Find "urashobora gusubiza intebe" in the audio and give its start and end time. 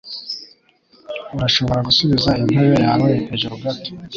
1.35-2.75